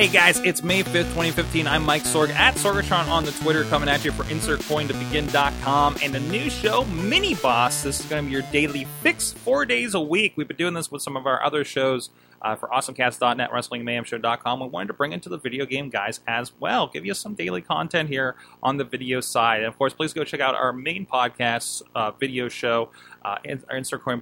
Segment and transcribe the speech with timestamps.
[0.00, 1.66] Hey guys, it's May 5th, 2015.
[1.66, 6.20] I'm Mike Sorg at Sorgatron on the Twitter coming at you for InsertCoinToBegin.com and a
[6.20, 7.82] new show, Mini Boss.
[7.82, 10.32] This is going to be your daily fix four days a week.
[10.36, 12.08] We've been doing this with some of our other shows
[12.40, 14.60] uh, for AwesomeCast.net, WrestlingMayhemShow.com.
[14.60, 17.60] We wanted to bring into the video game guys as well, give you some daily
[17.60, 19.58] content here on the video side.
[19.58, 22.88] And of course, please go check out our main podcast uh, video show,
[23.22, 24.18] uh, Insert Coin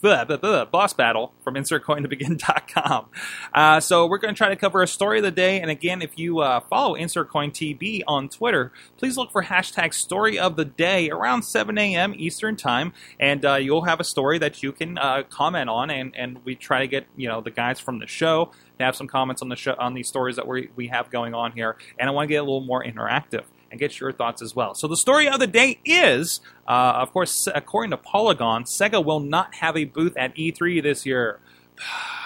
[0.00, 3.06] blah, blah, blah, boss battle from insertcointobegin.com.
[3.54, 5.60] Uh, so we're going to try to cover a story of the day.
[5.60, 10.56] And again, if you uh, follow InsertCoinTB on Twitter, please look for hashtag story of
[10.56, 12.14] the day around 7 a.m.
[12.16, 12.92] Eastern time.
[13.18, 15.90] And uh, you'll have a story that you can uh, comment on.
[15.90, 18.96] And, and we try to get, you know, the guys from the show to have
[18.96, 21.76] some comments on the show, on these stories that we, we have going on here.
[21.98, 23.44] And I want to get a little more interactive
[23.76, 24.74] and get your thoughts as well.
[24.74, 29.20] So the story of the day is, uh, of course, according to Polygon, Sega will
[29.20, 31.38] not have a booth at E3 this year.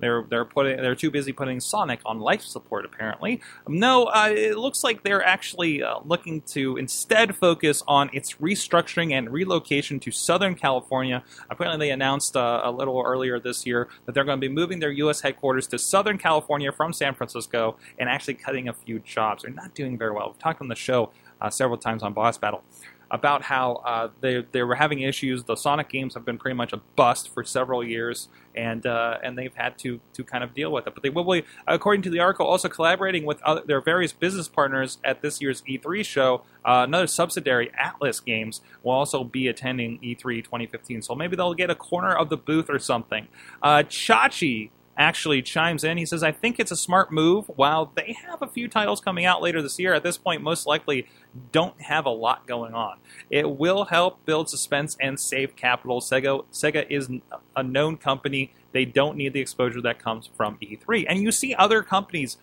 [0.00, 3.40] They're they're putting they're too busy putting Sonic on life support apparently.
[3.68, 9.12] No, uh, it looks like they're actually uh, looking to instead focus on its restructuring
[9.12, 11.22] and relocation to Southern California.
[11.50, 14.80] Apparently, they announced uh, a little earlier this year that they're going to be moving
[14.80, 15.20] their U.S.
[15.20, 19.42] headquarters to Southern California from San Francisco and actually cutting a few jobs.
[19.42, 20.28] They're not doing very well.
[20.28, 22.62] We've talked on the show uh, several times on Boss Battle
[23.10, 25.44] about how uh, they they were having issues.
[25.44, 29.36] The Sonic games have been pretty much a bust for several years, and uh, and
[29.38, 30.94] they've had to to kind of deal with it.
[30.94, 34.48] But they will be, according to the article, also collaborating with other, their various business
[34.48, 36.42] partners at this year's E3 show.
[36.64, 41.02] Uh, another subsidiary, Atlus Games, will also be attending E3 2015.
[41.02, 43.28] So maybe they'll get a corner of the booth or something.
[43.62, 45.98] Uh, Chachi actually chimes in.
[45.98, 47.50] He says, I think it's a smart move.
[47.56, 50.66] While they have a few titles coming out later this year, at this point, most
[50.66, 51.06] likely
[51.52, 52.98] don't have a lot going on.
[53.30, 56.00] It will help build suspense and save capital.
[56.00, 57.08] Sega, Sega is
[57.56, 58.52] a known company.
[58.72, 61.06] They don't need the exposure that comes from E3.
[61.08, 62.36] And you see other companies.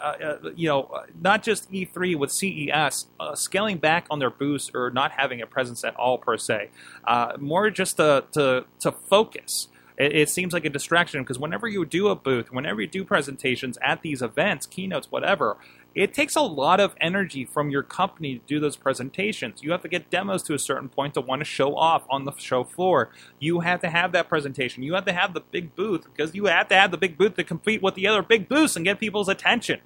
[0.00, 4.70] Uh, uh, you know, not just E3 with CES uh, scaling back on their booths
[4.72, 6.70] or not having a presence at all per se,
[7.04, 9.68] uh, more just to, to to focus
[10.00, 13.04] it, it seems like a distraction because whenever you do a booth, whenever you do
[13.04, 15.58] presentations at these events, keynotes, whatever,
[15.94, 19.62] it takes a lot of energy from your company to do those presentations.
[19.62, 22.24] You have to get demos to a certain point to want to show off on
[22.24, 23.10] the show floor.
[23.38, 24.82] You have to have that presentation.
[24.82, 27.34] You have to have the big booth because you have to have the big booth
[27.34, 29.80] to compete with the other big booths and get people's attention.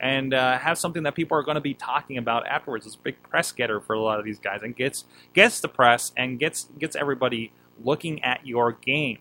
[0.00, 2.86] And uh, have something that people are going to be talking about afterwards.
[2.86, 5.04] It's a big press getter for a lot of these guys, and gets
[5.34, 7.50] gets the press and gets gets everybody
[7.82, 9.18] looking at your game.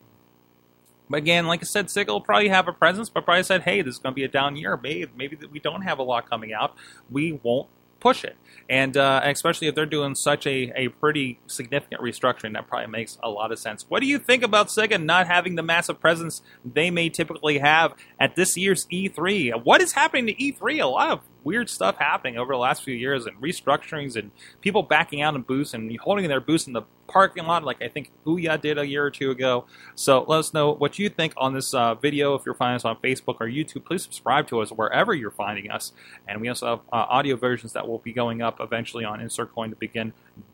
[1.12, 3.96] Again, like I said, Sega will probably have a presence, but probably said, hey, this
[3.96, 4.78] is going to be a down year.
[4.82, 6.76] Maybe, maybe we don't have a lot coming out.
[7.10, 7.70] We won't
[8.00, 8.38] push it.
[8.70, 13.18] And uh, especially if they're doing such a, a pretty significant restructuring, that probably makes
[13.24, 13.86] a lot of sense.
[13.88, 17.94] What do you think about Sega not having the massive presence they may typically have
[18.20, 19.64] at this year's E3?
[19.64, 20.82] What is happening to E3?
[20.82, 24.32] A lot of weird stuff happening over the last few years and restructurings and
[24.62, 27.88] people backing out of booths and holding their booths in the parking lot, like I
[27.88, 29.66] think Ouya did a year or two ago.
[29.96, 32.36] So let us know what you think on this uh, video.
[32.36, 35.72] If you're finding us on Facebook or YouTube, please subscribe to us wherever you're finding
[35.72, 35.94] us.
[36.28, 39.20] And we also have uh, audio versions that will be going up eventually on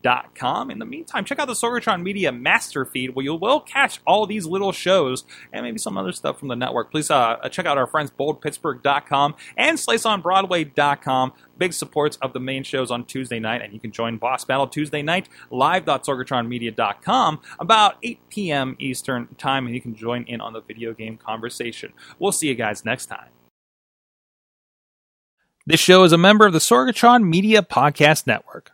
[0.04, 0.70] InsertCoinToBegin.com.
[0.70, 4.26] In the meantime, check out the Sorgatron Media master feed where you will catch all
[4.26, 6.90] these little shows and maybe some other stuff from the network.
[6.90, 12.90] Please uh, check out our friends BoldPittsburgh.com and SliceOnBroadway.com big supports of the main shows
[12.90, 18.76] on Tuesday night, and you can join Boss Battle Tuesday night live.sorgatronmedia.com about 8 p.m.
[18.80, 21.92] Eastern Time, and you can join in on the video game conversation.
[22.18, 23.28] We'll see you guys next time.
[25.66, 28.73] This show is a member of the Sorgatron Media Podcast Network.